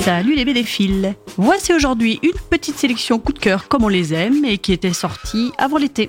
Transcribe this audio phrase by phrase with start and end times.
[0.00, 4.46] Salut les BD-fils Voici aujourd'hui une petite sélection coup de cœur comme on les aime
[4.46, 6.08] et qui était sortie avant l'été.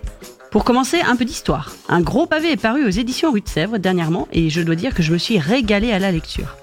[0.50, 1.74] Pour commencer, un peu d'histoire.
[1.90, 4.96] Un gros pavé est paru aux éditions Rue de Sèvres dernièrement et je dois dire
[4.96, 6.56] que je me suis régalé à la lecture.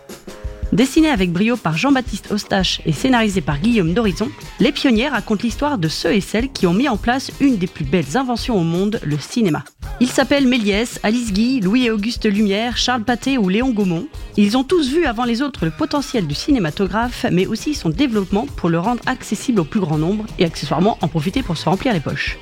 [0.72, 5.76] Dessiné avec brio par Jean-Baptiste Ostache et scénarisé par Guillaume Dorizon, Les Pionniers racontent l'histoire
[5.76, 8.64] de ceux et celles qui ont mis en place une des plus belles inventions au
[8.64, 9.64] monde, le cinéma.
[10.00, 14.06] Ils s'appellent Méliès, Alice Guy, Louis et Auguste Lumière, Charles Pathé ou Léon Gaumont.
[14.36, 18.46] Ils ont tous vu avant les autres le potentiel du cinématographe, mais aussi son développement
[18.46, 21.92] pour le rendre accessible au plus grand nombre et accessoirement en profiter pour se remplir
[21.92, 22.38] les poches.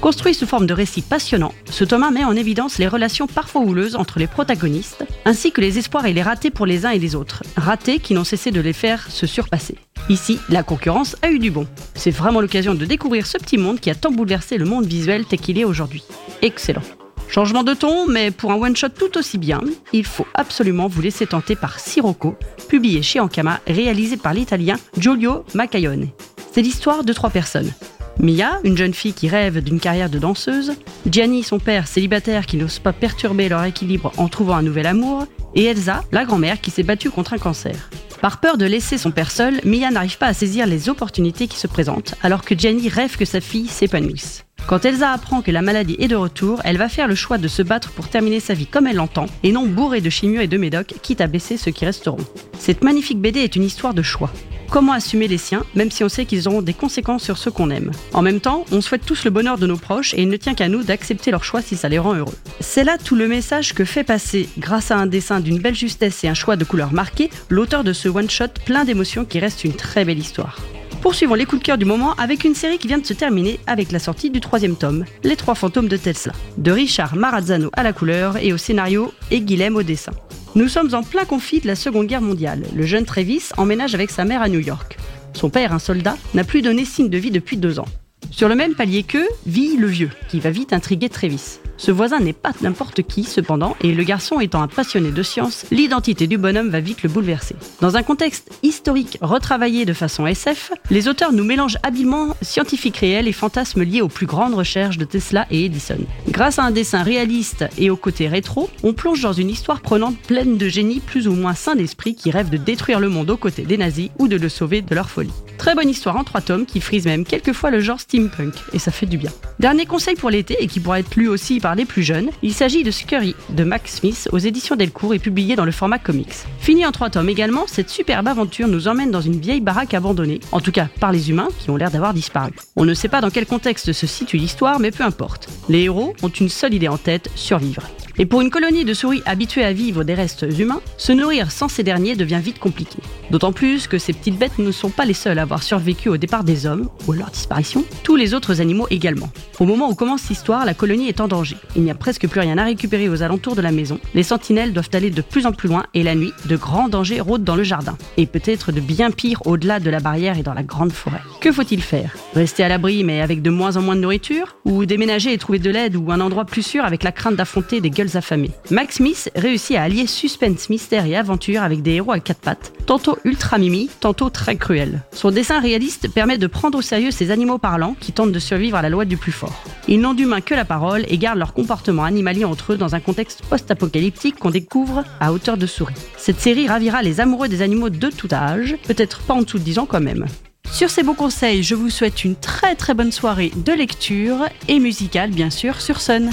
[0.00, 3.96] Construit sous forme de récit passionnant, ce Thomas met en évidence les relations parfois houleuses
[3.96, 7.14] entre les protagonistes, ainsi que les espoirs et les ratés pour les uns et les
[7.14, 9.76] autres, ratés qui n'ont cessé de les faire se surpasser.
[10.10, 11.66] Ici, la concurrence a eu du bon.
[11.94, 15.24] C'est vraiment l'occasion de découvrir ce petit monde qui a tant bouleversé le monde visuel
[15.24, 16.04] tel qu'il est aujourd'hui.
[16.42, 16.82] Excellent.
[17.26, 19.62] Changement de ton, mais pour un one-shot tout aussi bien,
[19.94, 22.36] il faut absolument vous laisser tenter par Sirocco,
[22.68, 26.08] publié chez Ankama, réalisé par l'italien Giulio Maccaione.
[26.52, 27.72] C'est l'histoire de trois personnes.
[28.20, 30.74] Mia, une jeune fille qui rêve d'une carrière de danseuse,
[31.08, 35.26] Gianni, son père célibataire qui n'ose pas perturber leur équilibre en trouvant un nouvel amour,
[35.54, 37.90] et Elsa, la grand-mère qui s'est battue contre un cancer.
[38.24, 41.58] Par peur de laisser son père seul, Mia n'arrive pas à saisir les opportunités qui
[41.58, 44.46] se présentent, alors que Gianni rêve que sa fille s'épanouisse.
[44.66, 47.48] Quand Elsa apprend que la maladie est de retour, elle va faire le choix de
[47.48, 50.46] se battre pour terminer sa vie comme elle l'entend, et non bourrée de chimio et
[50.46, 52.24] de médocs, quitte à baisser ceux qui resteront.
[52.58, 54.32] Cette magnifique BD est une histoire de choix.
[54.70, 57.68] Comment assumer les siens, même si on sait qu'ils auront des conséquences sur ceux qu'on
[57.68, 57.90] aime?
[58.14, 60.54] En même temps, on souhaite tous le bonheur de nos proches et il ne tient
[60.54, 62.34] qu'à nous d'accepter leur choix si ça les rend heureux.
[62.60, 66.24] C'est là tout le message que fait passer, grâce à un dessin d'une belle justesse
[66.24, 69.74] et un choix de couleurs marquées, l'auteur de ce one-shot plein d'émotions qui reste une
[69.74, 70.58] très belle histoire.
[71.04, 73.60] Poursuivons les coups de cœur du moment avec une série qui vient de se terminer
[73.66, 77.82] avec la sortie du troisième tome, Les Trois Fantômes de Tesla, de Richard Marazzano à
[77.82, 80.12] la couleur et au scénario et Guilhem au dessin.
[80.54, 82.62] Nous sommes en plein conflit de la Seconde Guerre mondiale.
[82.74, 84.96] Le jeune Travis emménage avec sa mère à New York.
[85.34, 87.88] Son père, un soldat, n'a plus donné signe de vie depuis deux ans.
[88.36, 91.60] Sur le même palier qu'eux vit le vieux, qui va vite intriguer Travis.
[91.76, 95.66] Ce voisin n'est pas n'importe qui, cependant, et le garçon étant un passionné de science,
[95.70, 97.54] l'identité du bonhomme va vite le bouleverser.
[97.80, 103.28] Dans un contexte historique retravaillé de façon SF, les auteurs nous mélangent habilement scientifiques réels
[103.28, 105.98] et fantasmes liés aux plus grandes recherches de Tesla et Edison.
[106.28, 110.18] Grâce à un dessin réaliste et au côté rétro, on plonge dans une histoire prenante
[110.18, 113.36] pleine de génies plus ou moins sains d'esprit qui rêvent de détruire le monde aux
[113.36, 115.30] côtés des nazis ou de le sauver de leur folie.
[115.64, 118.90] Très bonne histoire en trois tomes qui frise même quelquefois le genre steampunk, et ça
[118.90, 119.30] fait du bien.
[119.60, 122.52] Dernier conseil pour l'été, et qui pourrait être lu aussi par les plus jeunes, il
[122.52, 126.34] s'agit de Scurry de Max Smith aux éditions Delcourt et publié dans le format comics.
[126.58, 130.40] Fini en trois tomes également, cette superbe aventure nous emmène dans une vieille baraque abandonnée,
[130.52, 132.52] en tout cas par les humains qui ont l'air d'avoir disparu.
[132.76, 135.48] On ne sait pas dans quel contexte se situe l'histoire, mais peu importe.
[135.70, 137.84] Les héros ont une seule idée en tête, survivre.
[138.18, 141.68] Et pour une colonie de souris habituée à vivre des restes humains, se nourrir sans
[141.68, 142.98] ces derniers devient vite compliqué.
[143.30, 146.16] D'autant plus que ces petites bêtes ne sont pas les seules à avoir survécu au
[146.16, 149.30] départ des hommes ou à leur disparition, tous les autres animaux également.
[149.58, 151.56] Au moment où commence l'histoire, la colonie est en danger.
[151.74, 153.98] Il n'y a presque plus rien à récupérer aux alentours de la maison.
[154.14, 157.20] Les sentinelles doivent aller de plus en plus loin et la nuit, de grands dangers
[157.20, 157.96] rôdent dans le jardin.
[158.16, 161.22] Et peut-être de bien pire au-delà de la barrière et dans la grande forêt.
[161.40, 162.14] Que faut-il faire?
[162.34, 164.56] Rester à l'abri mais avec de moins en moins de nourriture?
[164.64, 167.80] Ou déménager et trouver de l'aide ou un endroit plus sûr avec la crainte d'affronter
[167.80, 172.12] des gueules affamées Max Smith réussit à allier suspense, mystère et aventure avec des héros
[172.12, 175.02] à quatre pattes, tantôt ultra mimi, tantôt très cruel.
[175.12, 178.76] Son dessin réaliste permet de prendre au sérieux ces animaux parlants qui tentent de survivre
[178.76, 179.64] à la loi du plus fort.
[179.88, 183.00] Ils n'ont d'humain que la parole et gardent leur comportement animalier entre eux dans un
[183.00, 185.94] contexte post-apocalyptique qu'on découvre à hauteur de souris.
[186.16, 189.64] Cette série ravira les amoureux des animaux de tout âge, peut-être pas en dessous de
[189.64, 190.26] 10 ans quand même.
[190.74, 194.80] Sur ces beaux conseils, je vous souhaite une très très bonne soirée de lecture et
[194.80, 196.30] musicale bien sûr sur Sun.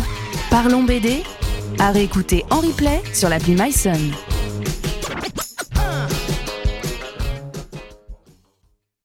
[0.50, 1.22] Parlons BD
[1.80, 4.12] à réécouter en replay sur l'appli MySun.